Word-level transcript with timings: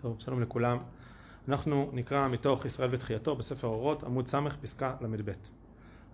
טוב, 0.00 0.20
שלום 0.20 0.40
לכולם. 0.40 0.78
אנחנו 1.48 1.90
נקרא 1.92 2.28
מתוך 2.28 2.64
ישראל 2.64 2.88
ותחייתו 2.92 3.36
בספר 3.36 3.66
אורות, 3.66 4.02
עמוד 4.02 4.28
ס', 4.28 4.34
פסקה 4.62 4.94
ל"ב. 5.00 5.30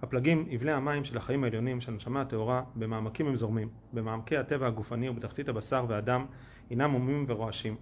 הפלגים, 0.03 0.47
יבלי 0.49 0.73
המים 0.73 1.05
של 1.05 1.17
החיים 1.17 1.45
העליונים 1.45 1.81
של 1.81 1.93
הנשמה 1.93 2.21
הטהורה, 2.21 2.63
במעמקים 2.77 3.27
הם 3.27 3.37
זורמים, 3.37 3.69
במעמקי 3.93 4.37
הטבע 4.37 4.67
הגופני 4.67 5.09
ובתחתית 5.09 5.49
הבשר 5.49 5.85
והדם, 5.89 6.27
הינם 6.71 6.91
הומים 6.91 7.25
ורועשים. 7.29 7.77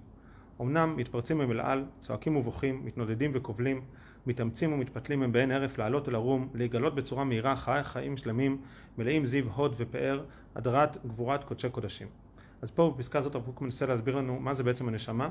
אמנם 0.60 0.96
מתפרצים 0.96 1.40
הם 1.40 1.50
אל 1.50 1.60
על, 1.60 1.84
צועקים 1.98 2.36
ובוכים, 2.36 2.84
מתנודדים 2.84 3.30
וקובלים, 3.34 3.80
מתאמצים 4.26 4.72
ומתפתלים 4.72 5.22
הם 5.22 5.32
בעין 5.32 5.50
ערף 5.52 5.78
לעלות 5.78 6.08
אל 6.08 6.14
הרום, 6.14 6.48
להיגלות 6.54 6.94
בצורה 6.94 7.24
מהירה 7.24 7.56
חיי 7.56 7.84
חיים 7.84 8.16
שלמים, 8.16 8.60
מלאים 8.98 9.24
זיו 9.24 9.44
הוד 9.52 9.74
ופאר, 9.78 10.24
הדרת 10.54 11.06
גבורת 11.06 11.44
קודשי 11.44 11.70
קודשים. 11.70 12.08
אז 12.62 12.70
פה 12.70 12.94
בפסקה 12.96 13.18
הזאת 13.18 13.34
הרב 13.34 13.44
קוק 13.44 13.60
מנסה 13.60 13.86
להסביר 13.86 14.16
לנו 14.16 14.40
מה 14.40 14.54
זה 14.54 14.62
בעצם 14.62 14.88
הנשמה 14.88 15.28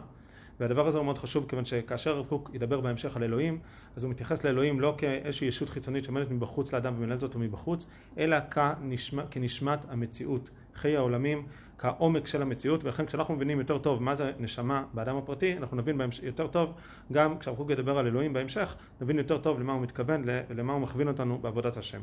והדבר 0.60 0.88
הזה 0.88 0.98
הוא 0.98 1.06
מאוד 1.06 1.18
חשוב 1.18 1.46
כיוון 1.50 1.66
שכאשר 1.66 2.16
הרב 2.16 2.26
קוק 2.26 2.52
ידבר 2.54 2.82
בהמשך 2.82 3.16
על 3.16 3.24
אלוהים 3.24 3.60
אז 3.96 4.04
הוא 4.04 4.12
מתייחס 4.12 4.44
לאלוהים 4.44 4.80
לא 4.80 4.94
כאיזושהי 4.98 5.48
ישות 5.48 5.70
חיצונית 5.70 6.04
שעומדת 6.04 6.32
מבחוץ 6.32 6.74
לאדם 6.74 6.94
ומנהלת 6.98 7.24
אותו 7.24 7.40
מבחוץ 7.40 7.88
אלא 8.18 8.38
כנשמע, 8.52 9.24
כנשמת 9.32 9.80
המציאות. 9.90 10.50
חיי 10.76 10.98
העולמים 10.98 11.46
כעומק 11.78 12.28
של 12.28 12.42
המציאות 12.42 12.84
ולכן 12.84 13.06
כשאנחנו 13.06 13.36
מבינים 13.36 13.60
יותר 13.60 13.78
טוב 13.78 14.04
מה 14.04 14.16
זה 14.16 14.32
נשמה 14.40 14.84
באדם 14.94 15.18
הפרטי 15.18 15.58
אנחנו 15.58 15.78
נבין 15.78 15.98
בהמש... 15.98 16.20
יותר 16.24 16.48
טוב 16.48 16.74
גם 17.12 17.38
כשהרב 17.38 17.58
קוק 17.58 17.70
ידבר 17.70 17.98
על 17.98 18.08
אלוהים 18.08 18.34
בהמשך 18.34 18.76
נבין 19.02 19.18
יותר 19.18 19.38
טוב 19.38 19.60
למה 19.60 19.74
הוא 19.74 19.82
מתכוון 19.82 20.24
למה 20.50 20.74
הוא 20.74 20.82
מכווין 20.82 21.08
אותנו 21.08 21.38
בעבודת 21.38 21.78
השם. 21.78 22.02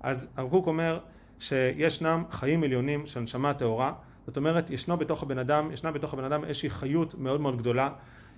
אז 0.00 0.32
הרב 0.36 0.50
קוק 0.50 0.66
אומר 0.66 0.98
שישנם 1.38 2.24
חיים 2.30 2.62
עליונים 2.62 3.06
של 3.06 3.20
נשמה 3.20 3.54
טהורה 3.54 3.92
זאת 4.26 4.36
אומרת 4.36 4.70
ישנו 4.70 4.96
בתוך 4.96 5.22
הבן 5.22 5.38
אדם, 5.38 5.70
ישנה 5.72 5.90
בתוך 5.90 6.14
הבן 6.14 6.24
אדם 6.24 6.44
איזושהי 6.44 6.70
חיות 6.70 7.14
מאוד 7.18 7.40
מאוד 7.40 7.58
גדולה 7.58 7.90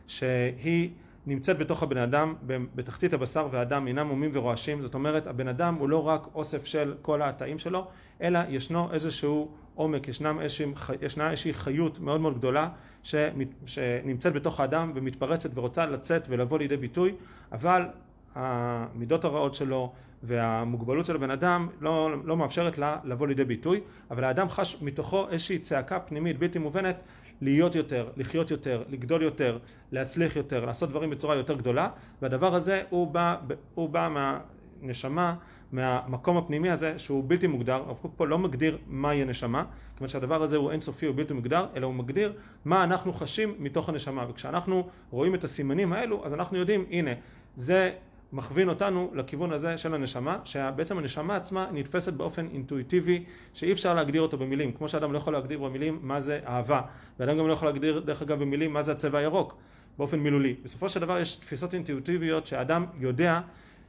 שהיא 0.06 0.90
נמצאת 1.26 1.58
בתוך 1.58 1.82
הבן 1.82 1.96
אדם 1.96 2.34
בתחתית 2.74 3.12
הבשר 3.12 3.48
והדם 3.50 3.86
אינם 3.86 4.06
מומים 4.06 4.30
ורועשים. 4.32 4.82
זאת 4.82 4.94
אומרת 4.94 5.26
הבן 5.26 5.48
אדם 5.48 5.74
הוא 5.74 5.88
לא 5.88 6.08
רק 6.08 6.26
אוסף 6.34 6.64
של 6.64 6.94
כל 7.02 7.22
התאים 7.22 7.58
שלו 7.58 7.86
אלא 8.22 8.40
ישנו 8.48 8.92
איזשהו 8.92 9.50
עומק 9.74 10.08
ישנם 10.08 10.40
איזושהי, 10.40 10.66
ישנה 11.02 11.30
איזושהי 11.30 11.52
חיות 11.52 12.00
מאוד 12.00 12.20
מאוד 12.20 12.38
גדולה 12.38 12.68
שנמצאת 13.66 14.32
בתוך 14.32 14.60
האדם 14.60 14.92
ומתפרצת 14.94 15.50
ורוצה 15.54 15.86
לצאת 15.86 16.26
ולבוא 16.28 16.58
לידי 16.58 16.76
ביטוי 16.76 17.14
אבל 17.52 17.82
המידות 18.38 19.24
הרעות 19.24 19.54
שלו 19.54 19.92
והמוגבלות 20.22 21.06
של 21.06 21.16
הבן 21.16 21.30
אדם 21.30 21.68
לא, 21.80 22.10
לא 22.24 22.36
מאפשרת 22.36 22.78
לה 22.78 22.96
לבוא 23.04 23.26
לידי 23.26 23.44
ביטוי 23.44 23.80
אבל 24.10 24.24
האדם 24.24 24.48
חש 24.48 24.82
מתוכו 24.82 25.28
איזושהי 25.28 25.58
צעקה 25.58 26.00
פנימית 26.00 26.38
בלתי 26.38 26.58
מובנת 26.58 27.02
להיות 27.40 27.74
יותר, 27.74 28.08
לחיות 28.16 28.50
יותר, 28.50 28.82
לגדול 28.88 29.22
יותר, 29.22 29.58
להצליח 29.92 30.36
יותר, 30.36 30.64
לעשות 30.64 30.90
דברים 30.90 31.10
בצורה 31.10 31.36
יותר 31.36 31.54
גדולה 31.54 31.88
והדבר 32.22 32.54
הזה 32.54 32.82
הוא 32.90 33.06
בא, 33.06 33.36
הוא 33.74 33.88
בא 33.88 34.08
מהנשמה 34.82 35.34
מהמקום 35.72 36.36
הפנימי 36.36 36.70
הזה 36.70 36.98
שהוא 36.98 37.24
בלתי 37.26 37.46
מוגדר, 37.46 37.74
הרב 37.74 37.96
קוק 37.96 38.12
פה 38.16 38.26
לא 38.26 38.38
מגדיר 38.38 38.78
מהי 38.86 39.22
הנשמה, 39.22 39.64
כיוון 39.96 40.08
שהדבר 40.08 40.42
הזה 40.42 40.56
הוא 40.56 40.70
אינסופי, 40.70 41.06
הוא 41.06 41.16
בלתי 41.16 41.34
מוגדר, 41.34 41.66
אלא 41.76 41.86
הוא 41.86 41.94
מגדיר 41.94 42.32
מה 42.64 42.84
אנחנו 42.84 43.12
חשים 43.12 43.54
מתוך 43.58 43.88
הנשמה, 43.88 44.26
וכשאנחנו 44.30 44.88
רואים 45.10 45.34
את 45.34 45.44
הסימנים 45.44 45.92
האלו, 45.92 46.26
אז 46.26 46.34
אנחנו 46.34 46.58
יודעים, 46.58 46.84
הנה, 46.90 47.10
זה 47.54 47.92
מכווין 48.32 48.68
אותנו 48.68 49.10
לכיוון 49.14 49.52
הזה 49.52 49.78
של 49.78 49.94
הנשמה, 49.94 50.38
שבעצם 50.44 50.98
הנשמה 50.98 51.36
עצמה 51.36 51.66
נתפסת 51.72 52.12
באופן 52.12 52.46
אינטואיטיבי 52.52 53.24
שאי 53.54 53.72
אפשר 53.72 53.94
להגדיר 53.94 54.22
אותו 54.22 54.38
במילים, 54.38 54.72
כמו 54.72 54.88
שאדם 54.88 55.12
לא 55.12 55.18
יכול 55.18 55.32
להגדיר 55.32 55.58
במילים 55.58 55.98
מה 56.02 56.20
זה 56.20 56.40
אהבה, 56.46 56.80
ואדם 57.18 57.38
גם 57.38 57.48
לא 57.48 57.52
יכול 57.52 57.68
להגדיר 57.68 58.00
דרך 58.00 58.22
אגב 58.22 58.40
במילים 58.40 58.72
מה 58.72 58.82
זה 58.82 58.92
הצבע 58.92 59.18
הירוק, 59.18 59.56
באופן 59.98 60.18
מילולי. 60.18 60.54
בסופו 60.64 60.88
של 60.88 61.00
דבר 61.00 61.18
יש 61.18 61.34
תפיסות 61.34 61.74
אינטואיטיביות 61.74 62.46
שאדם 62.46 62.86
יודע 62.98 63.40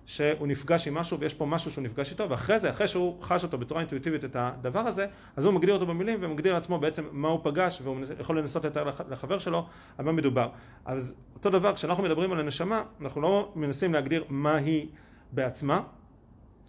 שהוא 0.10 0.48
נפגש 0.48 0.88
עם 0.88 0.94
משהו 0.94 1.20
ויש 1.20 1.34
פה 1.34 1.46
משהו 1.46 1.72
שהוא 1.72 1.84
נפגש 1.84 2.12
איתו 2.12 2.30
ואחרי 2.30 2.60
זה, 2.60 2.70
אחרי 2.70 2.88
שהוא 2.88 3.22
חש 3.22 3.44
אותו 3.44 3.58
בצורה 3.58 3.80
אינטואיטיבית 3.80 4.26
את 4.26 4.36
הדבר 4.36 4.80
הזה 4.80 5.06
אז 5.36 5.46
הוא 5.46 5.54
מגדיר 5.54 5.74
אותו 5.74 5.86
במילים 5.86 6.20
ומגדיר 6.22 6.54
לעצמו 6.54 6.80
בעצם 6.80 7.04
מה 7.12 7.28
הוא 7.28 7.40
פגש 7.44 7.82
והוא 7.84 7.98
יכול 8.20 8.40
לנסות 8.40 8.66
לתאר 8.66 8.92
לחבר 9.10 9.40
שלו 9.40 9.66
על 9.98 10.06
מה 10.06 10.12
מדובר. 10.12 10.50
אז 10.86 11.16
אותו 11.36 11.50
דבר 11.50 11.76
כשאנחנו 11.76 12.04
מדברים 12.04 12.32
על 12.32 12.40
הנשמה 12.40 12.84
אנחנו 13.02 13.22
לא 13.22 13.52
מנסים 13.56 13.94
להגדיר 13.94 14.24
מה 14.30 14.56
היא 14.56 14.88
בעצמה 15.32 15.82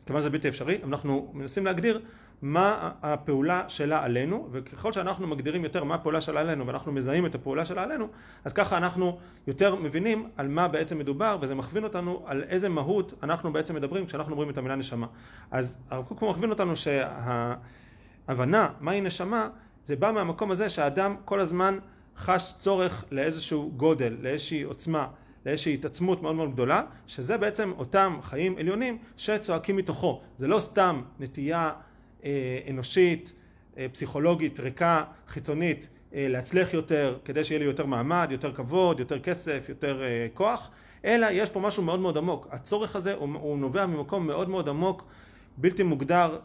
כיוון 0.06 0.20
שזה 0.20 0.30
בלתי 0.30 0.48
אפשרי 0.48 0.78
אנחנו 0.84 1.30
מנסים 1.34 1.64
להגדיר 1.64 2.00
מה 2.42 2.90
הפעולה 3.02 3.64
שלה 3.68 4.04
עלינו 4.04 4.48
וככל 4.50 4.92
שאנחנו 4.92 5.26
מגדירים 5.26 5.64
יותר 5.64 5.84
מה 5.84 5.94
הפעולה 5.94 6.20
שלה 6.20 6.40
עלינו 6.40 6.66
ואנחנו 6.66 6.92
מזהים 6.92 7.26
את 7.26 7.34
הפעולה 7.34 7.64
שלה 7.64 7.82
עלינו 7.82 8.08
אז 8.44 8.52
ככה 8.52 8.76
אנחנו 8.76 9.18
יותר 9.46 9.74
מבינים 9.74 10.28
על 10.36 10.48
מה 10.48 10.68
בעצם 10.68 10.98
מדובר 10.98 11.38
וזה 11.40 11.54
מכווין 11.54 11.84
אותנו 11.84 12.22
על 12.26 12.42
איזה 12.42 12.68
מהות 12.68 13.14
אנחנו 13.22 13.52
בעצם 13.52 13.74
מדברים 13.74 14.06
כשאנחנו 14.06 14.32
אומרים 14.32 14.50
את 14.50 14.58
המילה 14.58 14.76
נשמה. 14.76 15.06
אז 15.50 15.78
הרב 15.90 16.04
קוק 16.04 16.22
מכווין 16.22 16.50
אותנו 16.50 16.72
שההבנה 16.76 18.68
מהי 18.80 19.00
נשמה 19.00 19.48
זה 19.84 19.96
בא 19.96 20.12
מהמקום 20.12 20.50
הזה 20.50 20.70
שהאדם 20.70 21.16
כל 21.24 21.40
הזמן 21.40 21.78
חש 22.16 22.54
צורך 22.58 23.04
לאיזשהו 23.10 23.72
גודל 23.76 24.16
לאיזושהי 24.20 24.62
עוצמה 24.62 25.06
לאיזושהי 25.46 25.74
התעצמות 25.74 26.22
מאוד 26.22 26.34
מאוד 26.34 26.52
גדולה 26.52 26.82
שזה 27.06 27.38
בעצם 27.38 27.72
אותם 27.78 28.18
חיים 28.22 28.58
עליונים 28.58 28.98
שצועקים 29.16 29.76
מתוכו. 29.76 30.20
זה 30.36 30.48
לא 30.48 30.60
סתם 30.60 31.02
נטייה 31.20 31.72
אנושית, 32.70 33.32
אה, 33.78 33.86
פסיכולוגית, 33.92 34.60
ריקה, 34.60 35.04
חיצונית, 35.28 35.88
אה, 36.14 36.26
להצליח 36.28 36.74
יותר, 36.74 37.18
כדי 37.24 37.44
שיהיה 37.44 37.58
לי 37.58 37.64
יותר 37.64 37.86
מעמד, 37.86 38.28
יותר 38.30 38.52
כבוד, 38.52 39.00
יותר 39.00 39.18
כסף, 39.18 39.66
יותר 39.68 40.02
כוח, 40.34 40.70
אלא 41.04 41.26
יש 41.30 41.50
פה 41.50 41.60
משהו 41.60 41.82
מאוד 41.82 42.00
מאוד 42.00 42.16
עמוק. 42.16 42.48
הצורך 42.50 42.96
הזה 42.96 43.14
הוא, 43.14 43.28
הוא 43.40 43.58
נובע 43.58 43.86
ממקום 43.86 44.26
מאוד 44.26 44.48
מאוד 44.48 44.68
עמוק, 44.68 45.04
בלתי 45.56 45.82
מוגדר, 45.82 46.38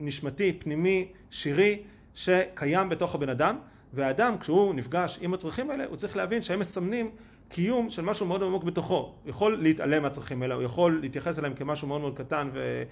נשמתי, 0.00 0.52
פנימי, 0.58 1.08
שירי, 1.30 1.82
שקיים 2.14 2.88
בתוך 2.88 3.14
הבן 3.14 3.28
אדם, 3.28 3.58
והאדם 3.92 4.38
כשהוא 4.38 4.74
נפגש 4.74 5.18
עם 5.22 5.34
הצרכים 5.34 5.70
האלה, 5.70 5.84
הוא 5.84 5.96
צריך 5.96 6.16
להבין 6.16 6.42
שהם 6.42 6.60
מסמנים 6.60 7.10
קיום 7.48 7.90
של 7.90 8.02
משהו 8.02 8.26
מאוד 8.26 8.42
עמוק 8.42 8.64
בתוכו. 8.64 8.94
הוא 8.94 9.30
יכול 9.30 9.58
להתעלם 9.62 10.02
מהצרכים 10.02 10.42
האלה, 10.42 10.54
הוא 10.54 10.62
יכול 10.62 10.98
להתייחס 11.00 11.38
אליהם 11.38 11.54
כמשהו 11.54 11.88
מאוד 11.88 12.00
מאוד 12.00 12.18
קטן 12.18 12.50
ו... 12.52 12.82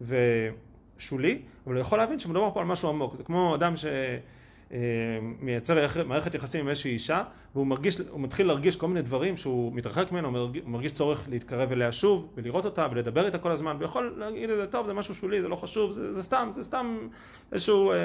ו... 0.00 0.16
שולי, 0.98 1.38
אבל 1.66 1.74
הוא 1.74 1.80
יכול 1.80 1.98
להבין 1.98 2.18
שמדובר 2.18 2.50
פה 2.54 2.60
על 2.60 2.66
משהו 2.66 2.88
עמוק. 2.88 3.16
זה 3.16 3.22
כמו 3.22 3.54
אדם 3.54 3.74
שמייצר 5.40 5.78
אה, 5.78 6.04
מערכת 6.04 6.34
יחסים 6.34 6.60
עם 6.60 6.68
איזושהי 6.68 6.92
אישה, 6.92 7.22
והוא 7.54 7.66
מרגיש, 7.66 8.00
מתחיל 8.16 8.46
להרגיש 8.46 8.76
כל 8.76 8.88
מיני 8.88 9.02
דברים 9.02 9.36
שהוא 9.36 9.72
מתרחק 9.72 10.12
ממנו, 10.12 10.38
הוא 10.38 10.50
מרגיש 10.66 10.92
צורך 10.92 11.24
להתקרב 11.30 11.72
אליה 11.72 11.92
שוב, 11.92 12.28
ולראות 12.36 12.64
אותה, 12.64 12.86
ולדבר 12.90 13.26
איתה 13.26 13.38
כל 13.38 13.52
הזמן, 13.52 13.76
ויכול 13.78 14.14
להגיד 14.16 14.50
את 14.50 14.56
זה, 14.56 14.66
טוב, 14.66 14.86
זה 14.86 14.92
משהו 14.92 15.14
שולי, 15.14 15.42
זה 15.42 15.48
לא 15.48 15.56
חשוב, 15.56 15.90
זה, 15.90 16.14
זה 16.14 16.22
סתם, 16.22 16.48
זה 16.50 16.64
סתם 16.64 17.08
איזשהו 17.52 17.92
אה, 17.92 17.96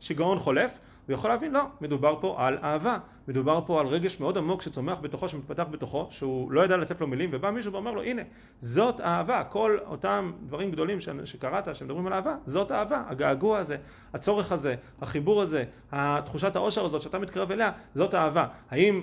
שיגעון 0.00 0.38
חולף. 0.38 0.78
הוא 1.08 1.14
יכול 1.14 1.30
להבין, 1.30 1.52
לא, 1.52 1.62
מדובר 1.80 2.16
פה 2.20 2.34
על 2.38 2.58
אהבה, 2.62 2.98
מדובר 3.28 3.60
פה 3.66 3.80
על 3.80 3.86
רגש 3.86 4.20
מאוד 4.20 4.38
עמוק 4.38 4.62
שצומח 4.62 4.98
בתוכו, 5.00 5.28
שמתפתח 5.28 5.64
בתוכו, 5.70 6.06
שהוא 6.10 6.52
לא 6.52 6.64
ידע 6.64 6.76
לתת 6.76 7.00
לו 7.00 7.06
מילים, 7.06 7.30
ובא 7.32 7.50
מישהו 7.50 7.72
ואומר 7.72 7.90
לו, 7.90 8.02
הנה, 8.02 8.22
זאת 8.58 9.00
אהבה, 9.00 9.44
כל 9.44 9.78
אותם 9.86 10.32
דברים 10.46 10.70
גדולים 10.70 10.98
שקראת, 11.24 11.76
שמדברים 11.76 12.06
על 12.06 12.12
אהבה, 12.12 12.36
זאת 12.46 12.72
אהבה, 12.72 13.02
הגעגוע 13.08 13.58
הזה, 13.58 13.76
הצורך 14.14 14.52
הזה, 14.52 14.74
החיבור 15.00 15.42
הזה, 15.42 15.64
התחושת 15.92 16.56
העושר 16.56 16.84
הזאת 16.84 17.02
שאתה 17.02 17.18
מתקרב 17.18 17.50
אליה, 17.50 17.70
זאת 17.94 18.14
אהבה. 18.14 18.46
האם 18.70 19.02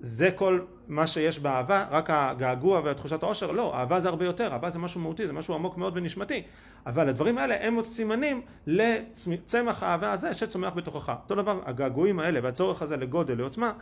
זה 0.00 0.30
כל 0.30 0.60
מה 0.88 1.06
שיש 1.06 1.40
באהבה, 1.40 1.86
רק 1.90 2.10
הגעגוע 2.10 2.80
והתחושת 2.84 3.22
העושר, 3.22 3.50
לא, 3.50 3.74
אהבה 3.74 4.00
זה 4.00 4.08
הרבה 4.08 4.24
יותר, 4.24 4.52
אהבה 4.52 4.70
זה 4.70 4.78
משהו 4.78 5.00
מהותי, 5.00 5.26
זה 5.26 5.32
משהו 5.32 5.54
עמוק 5.54 5.76
מאוד 5.76 5.92
ונשמתי, 5.96 6.42
אבל 6.88 7.08
הדברים 7.08 7.38
האלה 7.38 7.66
הם 7.66 7.74
עוד 7.74 7.84
סימנים 7.84 8.42
לצמח 8.66 9.82
האהבה 9.82 10.12
הזה 10.12 10.34
שצומח 10.34 10.72
בתוכך. 10.74 11.12
אותו 11.22 11.34
דבר, 11.34 11.60
הגעגועים 11.64 12.18
האלה 12.18 12.40
והצורך 12.42 12.82
הזה 12.82 12.96
לגודל, 12.96 13.38
לעוצמה 13.38 13.72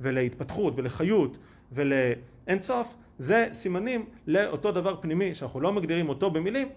ולהתפתחות 0.00 0.74
ולחיות 0.76 1.38
ולאינסוף, 1.72 2.94
זה 3.18 3.48
סימנים 3.52 4.04
לאותו 4.26 4.72
דבר 4.72 4.96
פנימי 5.00 5.34
שאנחנו 5.34 5.60
לא 5.60 5.72
מגדירים 5.72 6.08
אותו 6.08 6.30
במילים, 6.30 6.68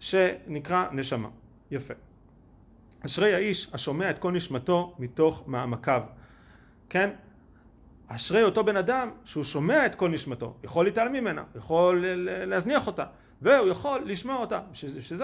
שנקרא 0.00 0.86
נשמה. 0.92 1.28
יפה. 1.70 1.94
אשרי 3.06 3.34
האיש 3.34 3.70
השומע 3.72 4.10
את 4.10 4.18
כל 4.18 4.32
נשמתו 4.32 4.94
מתוך 4.98 5.44
מעמקיו. 5.46 6.02
כן? 6.88 7.10
אשרי 8.08 8.42
אותו 8.42 8.64
בן 8.64 8.76
אדם 8.76 9.10
שהוא 9.24 9.44
שומע 9.44 9.86
את 9.86 9.94
כל 9.94 10.08
נשמתו, 10.08 10.54
יכול 10.64 10.84
להתעלם 10.84 11.12
ממנה, 11.12 11.42
יכול 11.56 12.04
להזניח 12.26 12.86
אותה, 12.86 13.04
והוא 13.42 13.68
יכול 13.68 14.02
לשמוע 14.04 14.36
אותה, 14.36 14.60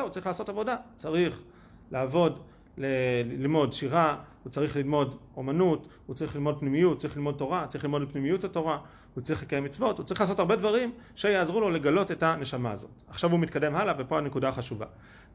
הוא 0.03 0.09
צריך 0.11 0.27
לעשות 0.27 0.49
עבודה, 0.49 0.77
צריך 0.95 1.43
לעבוד, 1.91 2.39
ללמוד 2.79 3.73
שירה, 3.73 4.17
הוא 4.43 4.51
צריך 4.51 4.77
ללמוד 4.77 5.15
אומנות, 5.37 5.89
הוא 6.07 6.17
צריך 6.17 6.35
ללמוד 6.37 6.61
פנימיות, 6.61 6.93
הוא 6.93 7.01
צריך 7.01 7.17
ללמוד 7.17 7.35
תורה, 7.35 7.67
צריך 7.67 7.85
ללמוד 7.85 8.13
פנימיות 8.13 8.45
התורה, 8.45 8.79
הוא 9.15 9.23
צריך 9.23 9.43
לקיים 9.43 9.65
מצוות, 9.65 9.99
הוא 9.99 10.07
צריך 10.07 10.21
לעשות 10.21 10.39
הרבה 10.39 10.57
דברים 10.57 10.93
שיעזרו 11.15 11.61
לו 11.61 11.71
לגלות 11.71 12.11
את 12.11 12.23
הנשמה 12.23 12.73
הזאת. 12.73 12.91
עכשיו 13.09 13.31
הוא 13.31 13.41
מתקדם 13.41 13.75
הלאה 13.75 13.95
ופה 13.99 14.19
הנקודה 14.19 14.49
החשובה. 14.49 14.87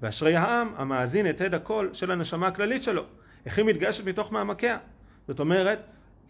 ואשרי 0.01 0.35
העם 0.35 0.69
המאזין 0.75 1.29
את 1.29 1.41
הד 1.41 1.53
הקול 1.53 1.89
של 1.93 2.11
הנשמה 2.11 2.47
הכללית 2.47 2.83
שלו, 2.83 3.03
איך 3.45 3.57
היא 3.57 3.65
מתגשת 3.65 4.07
מתוך 4.07 4.31
מעמקיה. 4.31 4.77
זאת 5.27 5.39
אומרת 5.39 5.79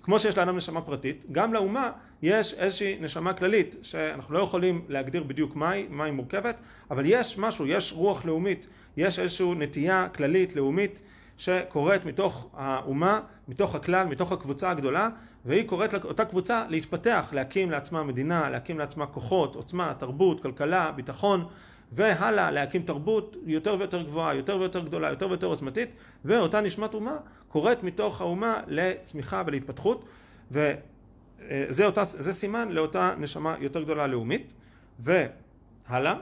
כמו 0.03 0.19
שיש 0.19 0.37
לאדם 0.37 0.57
נשמה 0.57 0.81
פרטית, 0.81 1.25
גם 1.31 1.53
לאומה 1.53 1.91
יש 2.21 2.53
איזושהי 2.53 2.97
נשמה 3.01 3.33
כללית 3.33 3.75
שאנחנו 3.81 4.33
לא 4.33 4.39
יכולים 4.39 4.85
להגדיר 4.89 5.23
בדיוק 5.23 5.55
מהי, 5.55 5.85
מה 5.89 6.03
היא 6.03 6.13
מורכבת, 6.13 6.59
אבל 6.91 7.03
יש 7.05 7.37
משהו, 7.37 7.67
יש 7.67 7.93
רוח 7.93 8.25
לאומית, 8.25 8.67
יש 8.97 9.19
איזושהי 9.19 9.55
נטייה 9.57 10.07
כללית 10.15 10.55
לאומית 10.55 11.01
שקורית 11.37 12.05
מתוך 12.05 12.49
האומה, 12.53 13.19
מתוך 13.47 13.75
הכלל, 13.75 14.07
מתוך 14.07 14.31
הקבוצה 14.31 14.69
הגדולה, 14.69 15.09
והיא 15.45 15.67
קוראת 15.67 15.93
לאותה 15.93 16.25
קבוצה 16.25 16.65
להתפתח, 16.69 17.29
להקים 17.31 17.71
לעצמה 17.71 18.03
מדינה, 18.03 18.49
להקים 18.49 18.79
לעצמה 18.79 19.05
כוחות, 19.05 19.55
עוצמה, 19.55 19.93
תרבות, 19.97 20.43
כלכלה, 20.43 20.91
ביטחון, 20.91 21.45
והלאה 21.91 22.51
להקים 22.51 22.83
תרבות 22.83 23.37
יותר 23.45 23.75
ויותר 23.79 24.01
גבוהה, 24.01 24.35
יותר 24.35 24.57
ויותר 24.57 24.79
גדולה, 24.79 25.09
יותר 25.09 25.29
ויותר 25.29 25.47
עוצמתית, 25.47 25.89
ואותה 26.25 26.61
נשמת 26.61 26.93
אומה 26.93 27.17
קורית 27.47 27.83
מתוך 27.83 28.21
האומה 28.21 28.61
לצמיחה 28.67 29.43
ולהתפתחות, 29.45 30.05
וזה 30.51 31.85
אותה, 31.85 32.03
זה 32.03 32.33
סימן 32.33 32.69
לאותה 32.69 33.13
נשמה 33.17 33.55
יותר 33.59 33.83
גדולה 33.83 34.07
לאומית, 34.07 34.53
והלאה, 34.99 36.15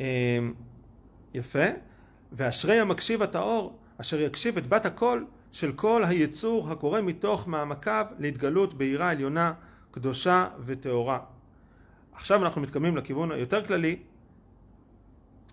אמ, 0.00 0.04
יפה, 1.34 1.64
ואשרי 2.32 2.80
המקשיב 2.80 3.22
הטהור, 3.22 3.78
אשר 4.00 4.20
יקשיב 4.20 4.56
את 4.56 4.66
בת 4.66 4.86
הקול 4.86 5.26
של 5.52 5.72
כל 5.72 6.04
היצור 6.04 6.70
הקורא 6.70 7.00
מתוך 7.00 7.48
מעמקיו 7.48 8.06
להתגלות 8.18 8.74
בעירה 8.74 9.10
עליונה, 9.10 9.52
קדושה 9.90 10.48
וטהורה. 10.64 11.18
עכשיו 12.12 12.44
אנחנו 12.44 12.60
מתקדמים 12.60 12.96
לכיוון 12.96 13.32
היותר 13.32 13.64
כללי 13.64 13.96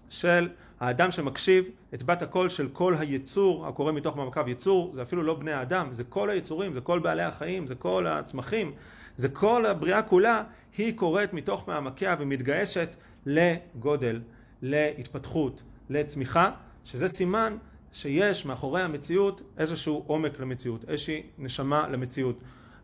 של 0.10 0.50
האדם 0.80 1.12
שמקשיב 1.12 1.66
את 1.94 2.04
בת 2.04 2.22
הקול 2.22 2.50
של 2.50 2.70
כל 2.74 2.96
היצור 3.00 3.68
הקורא 3.68 3.92
מתוך 3.92 4.18
מעמקיו 4.18 4.50
יצור 4.50 4.92
זה 4.94 5.02
אפילו 5.02 5.24
לא 5.24 5.34
בני 5.34 5.52
האדם 5.52 5.88
זה 5.92 6.04
כל 6.04 6.30
היצורים 6.30 6.74
זה 6.74 6.82
כל 6.82 7.00
בעלי 7.00 7.24
החיים 7.24 7.68
זה 7.68 7.76
כל 7.76 8.08
הצמחים 8.08 8.72
זה 9.16 9.30
כל 9.30 9.66
הבריאה 9.66 10.02
כולה 10.04 10.44
היא 10.78 10.98
קוראת 10.98 11.34
מתוך 11.34 11.68
מעמקיה 11.68 12.16
ומתגייסת 12.20 12.96
לגודל 13.26 14.22
להתפתחות 14.62 15.64
לצמיחה 15.90 16.52
שזה 16.86 17.08
סימן 17.08 17.58
שיש 17.92 18.46
מאחורי 18.46 18.82
המציאות 18.82 19.42
איזשהו 19.58 20.04
עומק 20.08 20.40
למציאות 20.40 20.86
איזושהי 20.88 21.24
נשמה 21.38 21.88
למציאות 21.88 22.40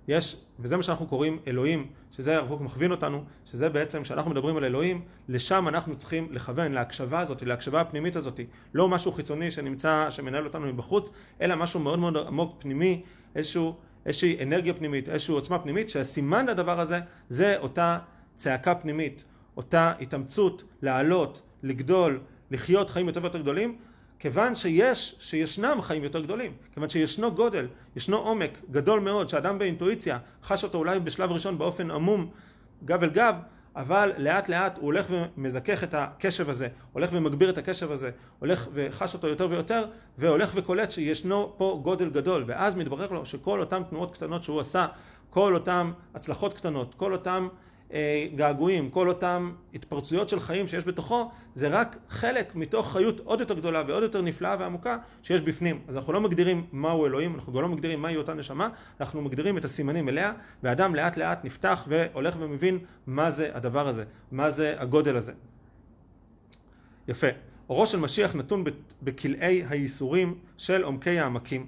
יש, 0.07 0.38
וזה 0.60 0.78
מה 0.78 0.84
שאנחנו 0.84 1.07
קוראים 1.07 1.40
אלוהים, 1.48 1.88
שזה 2.12 2.38
הרב 2.38 2.48
קוק 2.48 2.62
מכווין 2.62 2.92
אותנו, 2.92 3.24
שזה 3.46 3.69
בעצם, 3.69 4.04
כשאנחנו 4.04 4.31
מדברים 4.31 4.57
על 4.57 4.63
אלוהים, 4.66 5.02
לשם 5.30 5.68
אנחנו 5.68 5.96
צריכים 5.96 6.28
לכוון, 6.31 6.72
להקשבה 6.72 7.19
הזאת, 7.19 7.42
להקשבה 7.42 7.81
הפנימית 7.81 8.16
הזאת, 8.16 8.40
לא 8.74 8.88
משהו 8.90 9.12
חיצוני 9.12 9.52
שנמצא, 9.52 10.07
שמנהל 10.10 10.46
אותנו 10.46 10.68
מבחוץ, 10.68 11.10
אלא 11.42 11.56
משהו 11.56 11.80
מאוד 11.80 12.00
מאוד 12.00 12.18
עמוק 12.18 12.56
פנימי, 12.60 13.04
איזשהו, 13.36 13.75
איזושהי 14.06 14.44
אנרגיה 14.44 14.74
פנימית, 14.74 15.10
איזושהי 15.10 15.34
עוצמה 15.34 15.60
פנימית, 15.60 15.90
שהסימן 15.90 16.46
לדבר 16.46 16.80
הזה 16.80 17.00
זה 17.30 17.58
אותה 17.58 18.00
צעקה 18.36 18.75
פנימית, 18.75 19.24
אותה 19.58 19.94
התאמצות 20.01 20.63
לעלות, 20.81 21.42
לגדול, 21.63 22.19
לחיות 22.51 22.90
חיים 22.90 23.08
יותר 23.08 23.22
ויותר 23.22 23.42
גדולים, 23.42 23.78
כיוון 24.19 24.56
שיש, 24.56 25.15
שישנם 25.19 25.77
חיים 25.81 26.03
יותר 26.03 26.21
גדולים, 26.21 26.51
כיוון 26.73 26.89
שישנו 26.89 27.31
גודל, 27.31 27.67
ישנו 27.95 28.17
עומק 28.17 28.51
גדול 28.71 29.00
מאוד, 29.00 29.29
שאדם 29.29 29.57
באינטואיציה 29.57 30.17
חש 30.44 30.63
אותו 30.63 30.77
אולי 30.77 31.00
בשלב 31.00 31.31
ראשון 31.31 31.57
באופן 31.57 31.91
עמום, 31.91 32.29
גב 32.85 33.03
אל 33.03 33.09
גב, 33.09 33.35
אבל 33.75 34.12
לאט 34.17 34.50
לאט 34.50 34.77
הוא 34.77 34.85
הולך 34.85 35.06
ומזכך 35.09 35.83
את 35.83 35.94
הקשב 35.94 36.50
הזה, 36.50 36.67
הולך 36.94 37.09
ומגביר 37.13 37.50
את 37.50 37.57
הקשב 37.57 37.91
הזה, 37.91 38.12
הולך 38.39 38.67
וחש 38.73 39.13
אותו 39.13 39.27
יותר 39.27 39.47
ויותר, 39.50 39.85
והולך 40.17 40.51
וקולט 40.56 40.91
שישנו 40.91 41.53
פה 41.57 41.79
גודל 41.83 42.09
גדול, 42.09 42.44
ואז 42.47 42.75
מתברר 42.75 43.12
לו 43.12 43.25
שכל 43.25 43.59
אותן 43.59 43.83
תנועות 43.83 44.13
קטנות 44.13 44.44
שהוא 44.44 44.59
עשה, 44.59 44.88
כל 45.29 45.53
אותן 45.53 45.91
הצלחות 46.15 46.53
קטנות, 46.53 46.95
כל 46.95 47.13
אותן 47.13 47.44
אה, 47.44 47.64
געגועים, 48.36 48.90
כל 48.90 49.10
אותם 49.10 49.52
התפרצויות 49.74 50.30
של 50.30 50.40
חיים 50.40 50.68
שיש 50.68 50.84
בתוכו, 50.84 51.32
זה 51.54 51.68
רק 51.68 51.98
חלק 52.10 52.56
מתוך 52.56 52.92
חיות 52.92 53.20
עוד 53.20 53.40
יותר 53.40 53.54
גדולה 53.54 53.84
ועוד 53.88 54.04
יותר 54.04 54.22
נפלאה 54.22 54.56
ועמוקה 54.60 54.98
שיש 55.24 55.42
בפנים. 55.42 55.82
אז 55.88 55.96
אנחנו 55.96 56.14
לא 56.14 56.22
מגדירים 56.22 56.66
מהו 56.72 57.06
אלוהים, 57.06 57.36
אנחנו 57.36 57.54
גם 57.54 57.62
לא 57.62 57.70
מגדירים 57.70 58.02
מהי 58.02 58.18
אותה 58.18 58.34
נשמה, 58.34 58.70
אנחנו 59.00 59.22
מגדירים 59.22 59.58
את 59.58 59.66
הסימנים 59.66 60.10
אליה, 60.10 60.34
ואדם 60.64 60.96
לאט 60.96 61.18
לאט 61.18 61.46
נפתח 61.46 61.86
והולך 61.88 62.36
ומבין 62.40 62.80
מה 63.08 63.32
זה 63.32 63.50
הדבר 63.54 63.88
הזה, 63.88 64.04
מה 64.32 64.50
זה 64.50 64.76
הגודל 64.78 65.16
הזה. 65.16 65.34
יפה. 67.08 67.28
אורו 67.70 67.86
של 67.86 68.00
משיח 68.00 68.36
נתון 68.36 68.64
בכלאי 69.04 69.64
הייסורים 69.70 70.38
של 70.58 70.84
עומקי 70.84 71.20
העמקים. 71.20 71.68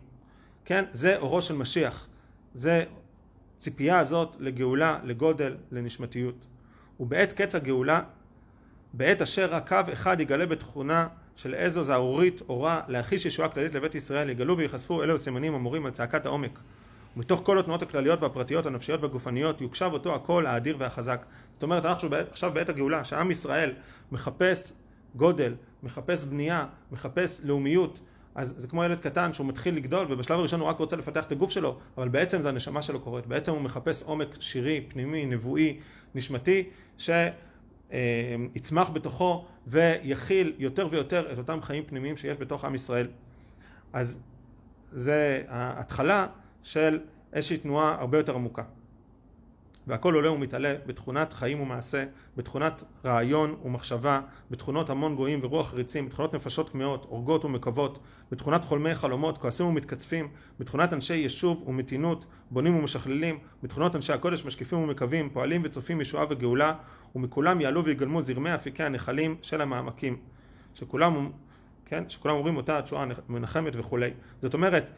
כן? 0.65 0.85
זה 0.91 1.17
אורו 1.17 1.41
של 1.41 1.55
משיח. 1.55 2.07
זה 2.53 2.83
הציפייה 3.57 3.99
הזאת 3.99 4.35
לגאולה, 4.39 4.99
לגודל, 5.03 5.55
לנשמתיות. 5.71 6.45
ובעת 6.99 7.33
קץ 7.33 7.55
הגאולה, 7.55 8.01
בעת 8.93 9.21
אשר 9.21 9.49
רק 9.51 9.67
קו 9.67 9.93
אחד 9.93 10.19
יגלה 10.19 10.45
בתכונה 10.45 11.07
של 11.35 11.53
איזו 11.53 11.83
זערורית 11.83 12.41
אורה 12.49 12.81
להחיש 12.87 13.25
ישועה 13.25 13.49
כללית 13.49 13.75
לבית 13.75 13.95
ישראל, 13.95 14.29
יגלו 14.29 14.57
וייחשפו 14.57 15.03
אלו 15.03 15.15
הסימנים 15.15 15.53
המורים 15.53 15.85
על 15.85 15.91
צעקת 15.91 16.25
העומק. 16.25 16.59
ומתוך 17.15 17.41
כל 17.43 17.59
התנועות 17.59 17.81
הכלליות 17.81 18.21
והפרטיות, 18.21 18.65
הנפשיות 18.65 19.01
והגופניות, 19.01 19.61
יוקשב 19.61 19.89
אותו 19.93 20.15
הקול 20.15 20.47
האדיר 20.47 20.75
והחזק. 20.79 21.25
זאת 21.53 21.63
אומרת, 21.63 21.85
אנחנו 21.85 22.09
עכשיו 22.31 22.51
בעת 22.53 22.69
הגאולה, 22.69 23.03
שעם 23.03 23.31
ישראל 23.31 23.73
מחפש 24.11 24.73
גודל, 25.15 25.53
מחפש 25.83 26.25
בנייה, 26.25 26.65
מחפש 26.91 27.41
לאומיות, 27.45 27.99
אז 28.37 28.53
זה 28.57 28.67
כמו 28.67 28.83
ילד 28.83 28.99
קטן 28.99 29.33
שהוא 29.33 29.47
מתחיל 29.47 29.75
לגדול 29.75 30.07
ובשלב 30.09 30.39
הראשון 30.39 30.59
הוא 30.59 30.69
רק 30.69 30.79
רוצה 30.79 30.95
לפתח 30.95 31.23
את 31.23 31.31
הגוף 31.31 31.51
שלו 31.51 31.77
אבל 31.97 32.09
בעצם 32.09 32.41
זה 32.41 32.49
הנשמה 32.49 32.81
שלו 32.81 32.99
קורית. 32.99 33.27
בעצם 33.27 33.51
הוא 33.51 33.61
מחפש 33.61 34.03
עומק 34.03 34.41
שירי, 34.41 34.85
פנימי, 34.87 35.25
נבואי, 35.25 35.79
נשמתי 36.15 36.69
שיצמח 36.97 38.89
בתוכו 38.89 39.45
ויכיל 39.67 40.53
יותר 40.57 40.87
ויותר 40.91 41.33
את 41.33 41.37
אותם 41.37 41.61
חיים 41.61 41.83
פנימיים 41.83 42.17
שיש 42.17 42.37
בתוך 42.37 42.65
עם 42.65 42.75
ישראל. 42.75 43.07
אז 43.93 44.19
זה 44.91 45.43
ההתחלה 45.47 46.27
של 46.63 46.99
איזושהי 47.33 47.57
תנועה 47.57 47.95
הרבה 47.99 48.17
יותר 48.17 48.35
עמוקה 48.35 48.63
והכל 49.87 50.13
עולה 50.13 50.31
ומתעלה 50.31 50.75
בתכונת 50.85 51.33
חיים 51.33 51.61
ומעשה, 51.61 52.05
בתכונת 52.37 52.83
רעיון 53.05 53.55
ומחשבה, 53.65 54.21
בתכונות 54.51 54.89
המון 54.89 55.15
גויים 55.15 55.39
ורוח 55.43 55.73
ריצים, 55.73 56.05
בתכונות 56.05 56.33
נפשות 56.33 56.69
כמהות, 56.69 57.05
הורגות 57.09 57.45
ומקוות, 57.45 57.99
בתכונת 58.31 58.65
חולמי 58.65 58.95
חלומות, 58.95 59.37
כועסים 59.37 59.65
ומתקצפים, 59.65 60.27
בתכונת 60.59 60.93
אנשי 60.93 61.15
יישוב 61.15 61.63
ומתינות, 61.67 62.25
בונים 62.51 62.75
ומשכללים, 62.75 63.39
בתכונות 63.63 63.95
אנשי 63.95 64.13
הקודש 64.13 64.45
משקיפים 64.45 64.79
ומקווים, 64.79 65.29
פועלים 65.29 65.61
וצופים 65.63 66.01
ישועה 66.01 66.25
וגאולה, 66.29 66.73
ומכולם 67.15 67.61
יעלו 67.61 67.85
ויגלמו 67.85 68.21
זרמי 68.21 68.55
אפיקי 68.55 68.83
הנחלים 68.83 69.35
של 69.41 69.61
המעמקים, 69.61 70.17
שכולם, 70.73 71.29
כן, 71.85 72.09
שכולם 72.09 72.35
אומרים 72.35 72.57
אותה 72.57 72.77
התשועה 72.77 73.05
מנחמת 73.29 73.73
וכולי. 73.75 74.09
זאת 74.41 74.53
אומרת, 74.53 74.91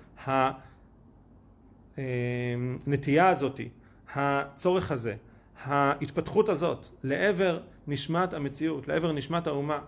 הנטייה 1.97 3.25
אה, 3.25 3.29
הזאתי 3.29 3.69
הצורך 4.15 4.91
הזה, 4.91 5.15
ההתפתחות 5.63 6.49
הזאת 6.49 6.85
לעבר 7.03 7.59
נשמת 7.87 8.33
המציאות, 8.33 8.87
לעבר 8.87 9.11
נשמת 9.11 9.47
האומה, 9.47 9.79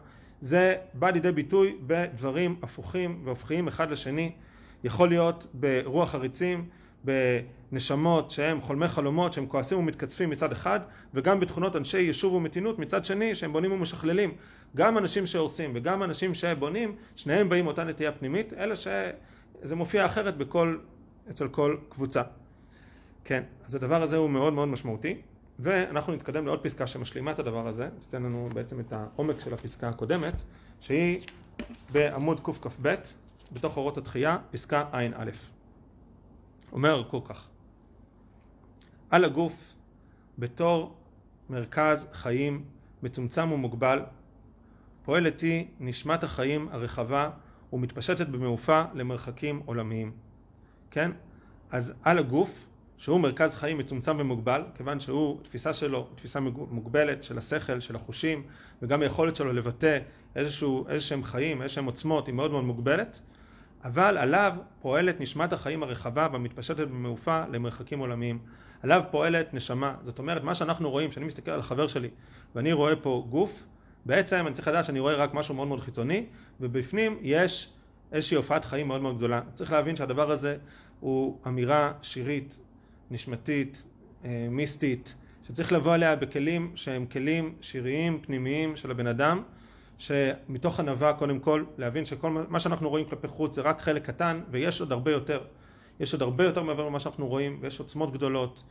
זה 0.41 0.75
בא 0.93 1.09
לידי 1.09 1.31
ביטוי 1.31 1.77
בדברים 1.87 2.55
הפוכים 2.61 3.21
והופכיים 3.25 3.67
אחד 3.67 3.91
לשני, 3.91 4.31
יכול 4.83 5.09
להיות 5.09 5.47
ברוח 5.53 6.15
הריצים, 6.15 6.65
בנשמות 7.03 8.31
שהם 8.31 8.61
חולמי 8.61 8.87
חלומות 8.87 9.33
שהם 9.33 9.45
כועסים 9.45 9.77
ומתקצפים 9.77 10.29
מצד 10.29 10.51
אחד 10.51 10.79
וגם 11.13 11.39
בתכונות 11.39 11.75
אנשי 11.75 11.99
יישוב 11.99 12.33
ומתינות 12.33 12.79
מצד 12.79 13.05
שני 13.05 13.35
שהם 13.35 13.53
בונים 13.53 13.71
ומשכללים. 13.71 14.31
גם 14.75 14.97
אנשים 14.97 15.27
שהורסים 15.27 15.71
וגם 15.73 16.03
אנשים 16.03 16.33
שבונים 16.33 16.95
שניהם 17.15 17.49
באים 17.49 17.65
מאותה 17.65 17.83
נטייה 17.83 18.11
פנימית 18.11 18.53
אלא 18.53 18.75
שזה 18.75 19.75
מופיע 19.75 20.05
אחרת 20.05 20.37
בכל, 20.37 20.77
אצל 21.29 21.47
כל 21.47 21.77
קבוצה 21.89 22.21
כן, 23.23 23.43
אז 23.63 23.75
הדבר 23.75 24.01
הזה 24.01 24.17
הוא 24.17 24.29
מאוד 24.29 24.53
מאוד 24.53 24.67
משמעותי 24.67 25.21
ואנחנו 25.59 26.13
נתקדם 26.13 26.45
לעוד 26.45 26.63
פסקה 26.63 26.87
שמשלימה 26.87 27.31
את 27.31 27.39
הדבר 27.39 27.67
הזה, 27.67 27.89
תיתן 27.99 28.23
לנו 28.23 28.49
בעצם 28.53 28.79
את 28.79 28.93
העומק 28.93 29.39
של 29.39 29.53
הפסקה 29.53 29.89
הקודמת 29.89 30.43
שהיא 30.79 31.21
בעמוד 31.91 32.39
קכ"ב 32.39 32.95
בתוך 33.51 33.77
אורות 33.77 33.97
התחייה, 33.97 34.37
פסקה 34.51 34.85
ע"א. 34.91 35.29
אומר 36.71 37.03
כל 37.09 37.19
כך 37.23 37.47
על 39.09 39.25
הגוף 39.25 39.73
בתור 40.37 40.95
מרכז 41.49 42.07
חיים 42.13 42.63
מצומצם 43.03 43.51
ומוגבל 43.51 43.99
פועלת 45.03 45.41
היא 45.41 45.65
נשמת 45.79 46.23
החיים 46.23 46.69
הרחבה 46.71 47.29
ומתפשטת 47.73 48.27
במעופה 48.27 48.83
למרחקים 48.93 49.61
עולמיים 49.65 50.11
כן? 50.91 51.11
אז 51.71 51.93
על 52.03 52.19
הגוף 52.19 52.67
שהוא 53.01 53.19
מרכז 53.19 53.55
חיים 53.55 53.77
מצומצם 53.77 54.15
ומוגבל, 54.19 54.63
כיוון 54.75 54.99
שהוא, 54.99 55.37
תפיסה 55.43 55.73
שלו, 55.73 56.07
תפיסה 56.15 56.39
מוגבלת 56.39 57.23
של 57.23 57.37
השכל, 57.37 57.79
של 57.79 57.95
החושים, 57.95 58.43
וגם 58.81 59.01
היכולת 59.01 59.35
שלו 59.35 59.53
לבטא 59.53 59.99
איזשהו, 60.35 60.85
איזשהם 60.89 61.23
חיים, 61.23 61.61
איזשהם 61.61 61.85
עוצמות, 61.85 62.27
היא 62.27 62.35
מאוד 62.35 62.51
מאוד 62.51 62.63
מוגבלת, 62.63 63.19
אבל 63.83 64.17
עליו 64.17 64.53
פועלת 64.81 65.21
נשמת 65.21 65.53
החיים 65.53 65.83
הרחבה 65.83 66.27
והמתפשטת 66.31 66.87
במעופה 66.87 67.43
למרחקים 67.51 67.99
עולמיים. 67.99 68.39
עליו 68.83 69.03
פועלת 69.11 69.53
נשמה. 69.53 69.95
זאת 70.03 70.19
אומרת, 70.19 70.43
מה 70.43 70.55
שאנחנו 70.55 70.89
רואים, 70.89 71.09
כשאני 71.09 71.25
מסתכל 71.25 71.51
על 71.51 71.59
החבר 71.59 71.87
שלי 71.87 72.09
ואני 72.55 72.73
רואה 72.73 72.95
פה 72.95 73.25
גוף, 73.29 73.63
בעצם 74.05 74.47
אני 74.47 74.53
צריך 74.53 74.67
לדעת 74.67 74.85
שאני 74.85 74.99
רואה 74.99 75.15
רק 75.15 75.33
משהו 75.33 75.55
מאוד 75.55 75.67
מאוד 75.67 75.79
חיצוני, 75.79 76.25
ובפנים 76.59 77.17
יש 77.21 77.73
איזושהי 78.11 78.37
הופעת 78.37 78.65
חיים 78.65 78.87
מאוד 78.87 79.01
מאוד 79.01 79.17
גדולה. 79.17 79.41
צריך 79.53 79.71
להבין 79.71 79.95
שהדבר 79.95 80.31
הזה 80.31 80.57
הוא 80.99 81.39
אמירה 81.47 81.91
שירית, 82.01 82.59
נשמתית, 83.11 83.83
אה, 84.25 84.47
מיסטית, 84.51 85.15
שצריך 85.47 85.71
לבוא 85.71 85.93
עליה 85.93 86.15
בכלים 86.15 86.71
שהם 86.75 87.05
כלים 87.05 87.55
שיריים, 87.61 88.19
פנימיים 88.21 88.75
של 88.75 88.91
הבן 88.91 89.07
אדם, 89.07 89.43
שמתוך 89.97 90.79
ענווה 90.79 91.13
קודם 91.13 91.39
כל 91.39 91.63
להבין 91.77 92.05
שכל 92.05 92.45
מה 92.49 92.59
שאנחנו 92.59 92.89
רואים 92.89 93.05
כלפי 93.05 93.27
חוץ 93.27 93.55
זה 93.55 93.61
רק 93.61 93.81
חלק 93.81 94.05
קטן 94.05 94.41
ויש 94.51 94.81
עוד 94.81 94.91
הרבה 94.91 95.11
יותר. 95.11 95.41
יש 95.99 96.13
עוד 96.13 96.21
הרבה 96.21 96.43
יותר 96.43 96.63
מעבר 96.63 96.85
למה 96.85 96.99
שאנחנו 96.99 97.27
רואים 97.27 97.57
ויש 97.61 97.79
עוצמות 97.79 98.11
גדולות 98.11 98.63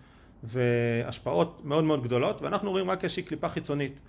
והשפעות 0.42 1.60
מאוד 1.64 1.84
מאוד 1.84 2.02
גדולות 2.02 2.42
ואנחנו 2.42 2.70
רואים 2.70 2.90
רק 2.90 3.04
איזושהי 3.04 3.22
קליפה 3.22 3.48
חיצונית 3.48 4.00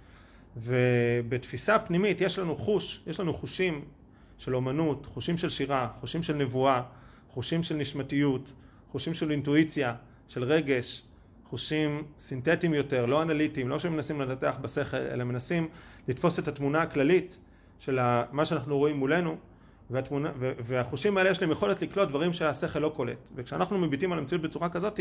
ובתפיסה 0.57 1.79
פנימית 1.79 2.21
יש 2.21 2.39
לנו 2.39 2.57
חוש, 2.57 3.03
יש 3.07 3.19
לנו 3.19 3.33
חושים 3.33 3.85
של 4.37 4.55
אומנות, 4.55 5.05
חושים 5.05 5.37
של 5.37 5.49
שירה, 5.49 5.87
חושים 5.99 6.23
של 6.23 6.35
נבואה, 6.35 6.81
חושים 7.29 7.63
של 7.63 7.75
נשמתיות, 7.75 8.53
חושים 8.91 9.13
של 9.13 9.31
אינטואיציה, 9.31 9.95
של 10.31 10.43
רגש, 10.43 11.03
חושים 11.45 12.03
סינתטיים 12.17 12.73
יותר, 12.73 13.05
לא 13.05 13.21
אנליטיים, 13.21 13.69
לא 13.69 13.79
שמנסים 13.79 14.21
לנתח 14.21 14.55
בשכל, 14.61 14.97
אלא 14.97 15.23
מנסים 15.23 15.67
לתפוס 16.07 16.39
את 16.39 16.47
התמונה 16.47 16.81
הכללית 16.81 17.39
של 17.79 17.99
מה 18.31 18.45
שאנחנו 18.45 18.77
רואים 18.77 18.97
מולנו, 18.97 19.37
והתמונה, 19.89 20.31
והחושים 20.37 21.17
האלה 21.17 21.29
יש 21.29 21.41
להם 21.41 21.51
יכולת 21.51 21.81
לקלוט 21.81 22.09
דברים 22.09 22.33
שהשכל 22.33 22.79
לא 22.79 22.91
קולט. 22.95 23.17
וכשאנחנו 23.35 23.77
מביטים 23.77 24.11
על 24.11 24.19
המציאות 24.19 24.41
בצורה 24.41 24.69
כזאת, 24.69 24.99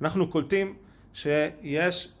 אנחנו 0.00 0.28
קולטים 0.28 0.74
שיש 1.12 2.12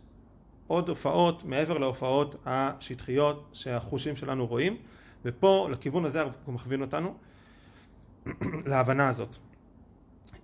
עוד 0.66 0.88
הופעות 0.88 1.44
מעבר 1.44 1.78
להופעות 1.78 2.36
השטחיות 2.46 3.48
שהחושים 3.52 4.16
שלנו 4.16 4.46
רואים, 4.46 4.76
ופה 5.24 5.68
לכיוון 5.70 6.04
הזה 6.04 6.22
הוא 6.44 6.54
מכווין 6.54 6.80
אותנו, 6.80 7.14
להבנה 8.70 9.08
הזאת. 9.08 9.36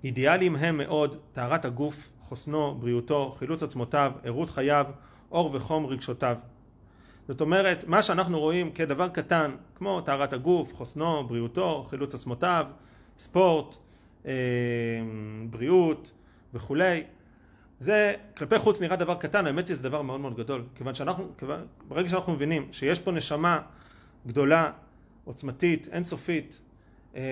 אידיאליים 0.05 0.57
הם 0.57 0.77
מאוד 0.77 1.17
טהרת 1.33 1.65
הגוף, 1.65 2.09
חוסנו, 2.21 2.75
בריאותו, 2.81 3.35
חילוץ 3.39 3.63
עצמותיו, 3.63 4.13
ערות 4.25 4.51
חייו, 4.51 4.87
אור 5.31 5.51
וחום 5.55 5.87
רגשותיו. 5.87 6.37
זאת 7.29 7.41
אומרת, 7.41 7.85
מה 7.87 8.03
שאנחנו 8.03 8.41
רואים 8.41 8.73
כדבר 8.73 9.09
קטן, 9.09 9.51
כמו 9.75 10.01
טהרת 10.01 10.33
הגוף, 10.33 10.75
חוסנו, 10.75 11.25
בריאותו, 11.29 11.87
חילוץ 11.91 12.15
עצמותיו, 12.15 12.67
ספורט, 13.19 13.77
אה, 14.27 14.33
בריאות 15.51 16.11
וכולי, 16.55 17.05
זה 17.79 18.15
כלפי 18.37 18.59
חוץ 18.59 18.81
נראה 18.81 18.97
דבר 18.97 19.15
קטן, 19.15 19.47
האמת 19.47 19.67
שזה 19.67 19.83
דבר 19.83 20.03
מאוד 20.03 20.21
מאוד 20.21 20.37
גדול, 20.37 20.65
כיוון 20.75 20.95
שאנחנו, 20.95 21.29
כיוון, 21.39 21.67
ברגע 21.89 22.09
שאנחנו 22.09 22.33
מבינים 22.33 22.69
שיש 22.73 23.01
פה 23.01 23.13
נשמה 23.13 23.61
גדולה, 24.27 24.71
עוצמתית, 25.25 25.89
אינסופית, 25.93 26.61
אה, 27.17 27.23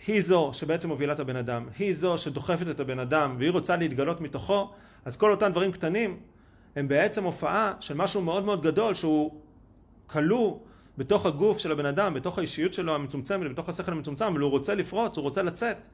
שהיא 0.00 0.20
זו 0.20 0.50
שבעצם 0.52 0.88
מובילה 0.88 1.12
את 1.12 1.20
הבן 1.20 1.36
אדם, 1.36 1.68
היא 1.78 1.92
זו 1.92 2.18
שדוחפת 2.18 2.68
את 2.70 2.80
הבן 2.80 2.98
אדם 2.98 3.36
והיא 3.38 3.50
רוצה 3.50 3.76
להתגלות 3.76 4.20
מתוכו, 4.20 4.70
אז 5.04 5.16
כל 5.16 5.30
אותם 5.30 5.50
דברים 5.50 5.72
קטנים 5.72 6.20
הם 6.76 6.88
בעצם 6.88 7.24
הופעה 7.24 7.72
של 7.80 7.94
משהו 7.94 8.22
מאוד 8.22 8.44
מאוד 8.44 8.62
גדול 8.62 8.94
שהוא 8.94 9.40
כלוא 10.06 10.58
בתוך 10.98 11.26
הגוף 11.26 11.58
של 11.58 11.72
הבן 11.72 11.86
אדם, 11.86 12.14
בתוך 12.14 12.38
האישיות 12.38 12.74
שלו 12.74 12.94
המצומצמת, 12.94 13.50
בתוך 13.50 13.68
השכל 13.68 13.92
המצומצם, 13.92 14.24
אבל 14.24 14.40
הוא 14.40 14.50
רוצה 14.50 14.74
לפרוץ, 14.74 15.16
הוא 15.16 15.22
רוצה 15.22 15.42
לצאת. 15.42 15.88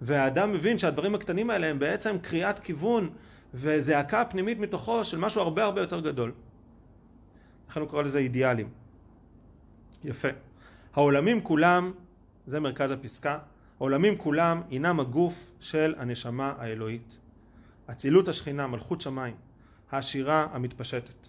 והאדם 0.00 0.52
מבין 0.52 0.78
שהדברים 0.78 1.14
הקטנים 1.14 1.50
האלה 1.50 1.66
הם 1.66 1.78
בעצם 1.78 2.18
קריאת 2.22 2.58
כיוון 2.58 3.10
וזעקה 3.54 4.24
פנימית 4.24 4.58
מתוכו 4.58 5.04
של 5.04 5.18
משהו 5.18 5.40
הרבה 5.40 5.64
הרבה 5.64 5.80
יותר 5.80 6.00
גדול. 6.00 6.32
לכן 7.70 7.80
הוא 7.80 7.88
קורא 7.88 8.02
לזה 8.02 8.18
אידיאלים. 8.18 8.68
יפה. 10.04 10.28
העולמים 10.94 11.40
כולם, 11.40 11.92
זה 12.46 12.60
מרכז 12.60 12.90
הפסקה, 12.90 13.38
העולמים 13.78 14.16
כולם 14.16 14.62
הינם 14.70 15.00
הגוף 15.00 15.52
של 15.60 15.94
הנשמה 15.98 16.54
האלוהית. 16.58 17.18
אצילות 17.90 18.28
השכינה, 18.28 18.66
מלכות 18.66 19.00
שמיים. 19.00 19.34
העשירה 19.90 20.46
המתפשטת. 20.52 21.26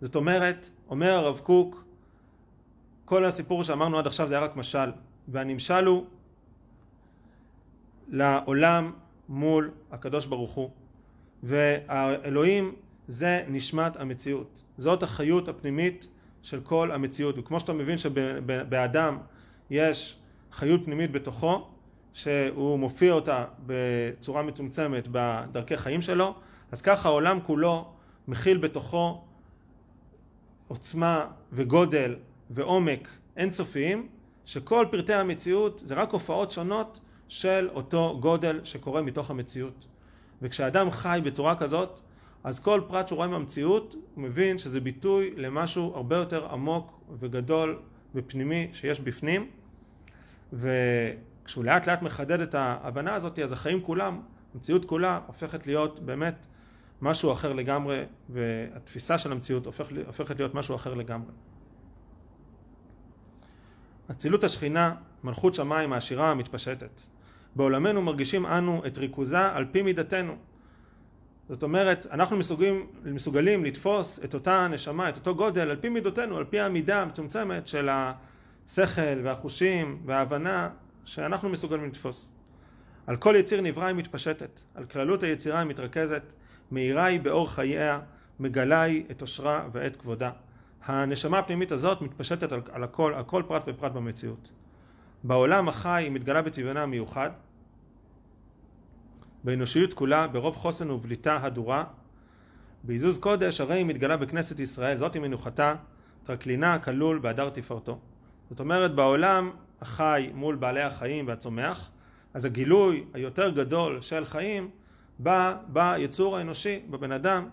זאת 0.00 0.14
אומרת, 0.14 0.70
אומר 0.88 1.10
הרב 1.10 1.38
קוק, 1.38 1.84
כל 3.04 3.24
הסיפור 3.24 3.64
שאמרנו 3.64 3.98
עד 3.98 4.06
עכשיו 4.06 4.28
זה 4.28 4.34
היה 4.34 4.44
רק 4.44 4.56
משל, 4.56 4.90
והנמשל 5.28 5.84
הוא 5.86 6.06
לעולם 8.08 8.92
מול 9.28 9.70
הקדוש 9.90 10.26
ברוך 10.26 10.50
הוא, 10.50 10.70
והאלוהים 11.42 12.74
זה 13.06 13.44
נשמת 13.48 13.96
המציאות, 13.96 14.62
זאת 14.78 15.02
החיות 15.02 15.48
הפנימית 15.48 16.08
של 16.42 16.60
כל 16.60 16.92
המציאות, 16.92 17.38
וכמו 17.38 17.60
שאתה 17.60 17.72
מבין 17.72 17.98
שבאדם 17.98 19.18
יש 19.70 20.19
חיות 20.52 20.84
פנימית 20.84 21.12
בתוכו, 21.12 21.66
שהוא 22.12 22.78
מופיע 22.78 23.12
אותה 23.12 23.44
בצורה 23.66 24.42
מצומצמת 24.42 25.08
בדרכי 25.12 25.76
חיים 25.76 26.02
שלו, 26.02 26.34
אז 26.72 26.82
ככה 26.82 27.08
העולם 27.08 27.38
כולו 27.40 27.88
מכיל 28.28 28.58
בתוכו 28.58 29.24
עוצמה 30.68 31.26
וגודל 31.52 32.16
ועומק 32.50 33.08
אינסופיים, 33.36 34.08
שכל 34.44 34.86
פרטי 34.90 35.14
המציאות 35.14 35.82
זה 35.84 35.94
רק 35.94 36.12
הופעות 36.12 36.50
שונות 36.50 37.00
של 37.28 37.68
אותו 37.74 38.18
גודל 38.20 38.60
שקורה 38.64 39.02
מתוך 39.02 39.30
המציאות. 39.30 39.86
וכשאדם 40.42 40.90
חי 40.90 41.20
בצורה 41.24 41.56
כזאת, 41.56 42.00
אז 42.44 42.60
כל 42.60 42.80
פרט 42.88 43.08
שהוא 43.08 43.16
רואה 43.16 43.28
מהמציאות, 43.28 43.94
הוא 44.14 44.24
מבין 44.24 44.58
שזה 44.58 44.80
ביטוי 44.80 45.30
למשהו 45.36 45.92
הרבה 45.94 46.16
יותר 46.16 46.46
עמוק 46.52 47.00
וגדול 47.18 47.78
ופנימי 48.14 48.68
שיש 48.72 49.00
בפנים, 49.00 49.50
וכשהוא 50.52 51.64
לאט 51.64 51.88
לאט 51.88 52.02
מחדד 52.02 52.40
את 52.40 52.54
ההבנה 52.54 53.14
הזאת, 53.14 53.38
אז 53.38 53.52
החיים 53.52 53.80
כולם, 53.80 54.20
המציאות 54.54 54.84
כולה, 54.84 55.20
הופכת 55.26 55.66
להיות 55.66 56.00
באמת 56.00 56.46
משהו 57.02 57.32
אחר 57.32 57.52
לגמרי, 57.52 58.02
והתפיסה 58.28 59.18
של 59.18 59.32
המציאות 59.32 59.66
הופך, 59.66 59.86
הופכת 60.06 60.36
להיות 60.36 60.54
משהו 60.54 60.74
אחר 60.74 60.94
לגמרי. 60.94 61.32
אצילות 64.10 64.44
השכינה, 64.44 64.94
מלכות 65.24 65.54
שמיים 65.54 65.92
העשירה 65.92 66.30
המתפשטת. 66.30 67.00
בעולמנו 67.56 68.02
מרגישים 68.02 68.46
אנו 68.46 68.82
את 68.86 68.98
ריכוזה 68.98 69.46
על 69.46 69.66
פי 69.72 69.82
מידתנו. 69.82 70.36
זאת 71.48 71.62
אומרת, 71.62 72.06
אנחנו 72.10 72.36
מסוגלים, 72.36 72.86
מסוגלים 73.04 73.64
לתפוס 73.64 74.20
את 74.24 74.34
אותה 74.34 74.68
נשמה, 74.68 75.08
את 75.08 75.16
אותו 75.16 75.34
גודל, 75.34 75.70
על 75.70 75.76
פי 75.76 75.88
מידותינו, 75.88 76.36
על 76.36 76.44
פי 76.44 76.60
המידה 76.60 77.02
המצומצמת 77.02 77.66
של 77.66 77.88
השכל 78.66 79.20
והחושים 79.24 80.02
וההבנה 80.06 80.68
שאנחנו 81.04 81.48
מסוגלים 81.48 81.84
לתפוס. 81.84 82.32
על 83.06 83.16
כל 83.16 83.34
יציר 83.38 83.60
נברא 83.60 83.84
היא 83.84 83.96
מתפשטת, 83.96 84.60
על 84.74 84.84
כללות 84.84 85.22
היצירה 85.22 85.58
היא 85.58 85.68
מתרכזת, 85.68 86.22
מאירה 86.70 87.04
היא 87.04 87.20
באור 87.20 87.50
חייה, 87.50 88.00
מגלה 88.40 88.82
היא 88.82 89.04
את 89.10 89.20
עושרה 89.20 89.68
ואת 89.72 89.96
כבודה. 89.96 90.30
הנשמה 90.84 91.38
הפנימית 91.38 91.72
הזאת 91.72 92.02
מתפשטת 92.02 92.52
על, 92.52 92.60
על 92.72 92.84
הכל, 92.84 93.14
על 93.14 93.22
כל 93.22 93.42
פרט 93.48 93.62
ופרט 93.66 93.92
במציאות. 93.92 94.50
בעולם 95.24 95.68
החי 95.68 96.02
היא 96.04 96.10
מתגלה 96.10 96.42
בצביונה 96.42 96.82
המיוחד, 96.82 97.30
באנושיות 99.44 99.92
כולה, 99.92 100.28
ברוב 100.28 100.56
חוסן 100.56 100.90
ובליטה 100.90 101.38
הדורה. 101.42 101.84
בעיזוז 102.84 103.18
קודש 103.18 103.60
הרי 103.60 103.74
היא 103.74 103.86
מתגלה 103.86 104.16
בכנסת 104.16 104.60
ישראל, 104.60 104.96
זאת 104.96 105.14
היא 105.14 105.22
מנוחתה, 105.22 105.74
טרקלינה 106.22 106.78
כלול 106.78 107.18
בהדר 107.18 107.48
תפארתו. 107.48 107.98
זאת 108.50 108.60
אומרת 108.60 108.94
בעולם 108.94 109.50
החי 109.80 110.30
מול 110.34 110.56
בעלי 110.56 110.82
החיים 110.82 111.28
והצומח, 111.28 111.90
אז 112.34 112.44
הגילוי 112.44 113.04
היותר 113.14 113.50
גדול 113.50 114.00
של 114.00 114.24
חיים 114.24 114.70
בא 115.18 115.56
ביצור 115.68 116.36
האנושי, 116.36 116.80
בבן 116.90 117.12
אדם, 117.12 117.48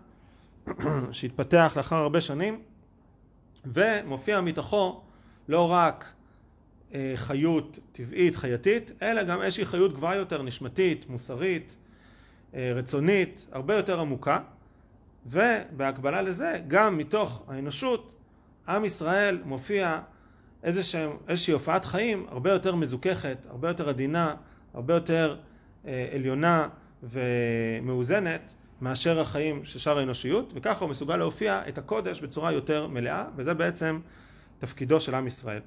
שהתפתח 1.12 1.74
לאחר 1.78 1.96
הרבה 1.96 2.22
שנים, 2.22 2.62
ומופיע 3.66 4.42
מתוכו 4.42 5.02
לא 5.48 5.72
רק 5.72 6.14
אה, 6.94 7.14
חיות 7.16 7.80
טבעית, 7.92 8.36
חייתית, 8.36 8.92
אלא 9.02 9.24
גם 9.24 9.42
איזושהי 9.42 9.66
חיות 9.66 9.94
גבוהה 9.94 10.16
יותר, 10.16 10.42
נשמתית, 10.42 11.10
מוסרית, 11.10 11.78
אה, 12.54 12.72
רצונית, 12.76 13.48
הרבה 13.52 13.76
יותר 13.76 14.00
עמוקה, 14.00 14.40
ובהקבלה 15.26 16.22
לזה, 16.22 16.62
גם 16.68 16.98
מתוך 16.98 17.44
האנושות, 17.48 18.16
עם 18.68 18.86
ישראל 18.86 19.40
מופיע 19.46 20.00
איזושהי, 20.64 21.08
איזושהי 21.28 21.54
הופעת 21.54 21.86
חיים 21.86 22.26
הרבה 22.30 22.52
יותר 22.52 22.76
מזוככת, 22.76 23.38
הרבה 23.50 23.68
יותר 23.68 23.90
עדינה, 23.90 24.36
הרבה 24.74 24.94
יותר 24.94 25.38
אה, 25.88 26.10
עליונה, 26.14 26.70
ומאוזנת 27.04 28.56
מאשר 28.82 29.20
החיים 29.20 29.66
של 29.66 29.80
שאר 29.80 29.98
האנושיות, 29.98 30.54
וככה 30.56 30.86
הוא 30.86 30.90
מסוגל 30.90 31.18
להופיע 31.18 31.62
את 31.68 31.78
הקודש 31.78 32.22
בצורה 32.22 32.52
יותר 32.52 32.88
מלאה, 32.88 33.26
וזה 33.36 33.54
בעצם 33.54 34.00
תפקידו 34.60 35.00
של 35.00 35.16
עם 35.16 35.28
ישראל. 35.28 35.62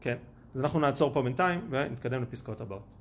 כן. 0.00 0.16
אז 0.54 0.60
אנחנו 0.60 0.80
נעצור 0.80 1.12
פה 1.12 1.22
בינתיים 1.22 1.60
ונתקדם 1.70 2.22
לפסקאות 2.22 2.60
הבאות. 2.60 2.94